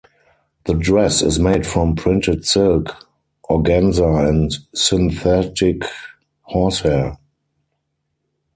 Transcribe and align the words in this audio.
The 0.65 0.73
dress 0.73 1.21
is 1.21 1.37
made 1.37 1.67
from 1.67 1.95
printed 1.95 2.43
silk 2.43 3.05
organza 3.51 4.27
and 4.27 4.49
synthetic 4.73 5.83
horsehair. 6.41 7.19